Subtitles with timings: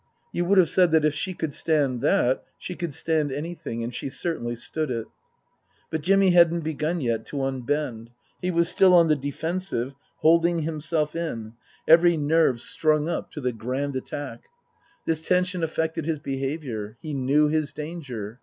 [0.31, 3.93] You would have said that if she could stand that she could stand anything, and
[3.93, 5.05] she certainly stood it.
[5.91, 8.09] But Jimmy hadn't begun yet to unbend.
[8.41, 11.53] He was still ou the defensive, holding himself in,
[11.87, 13.95] every nerve strung 144 Tasker Jevons up to the Grand
[14.41, 14.49] Attack.
[15.05, 16.95] This tension affected his be haviour.
[16.99, 18.39] He knew his danger.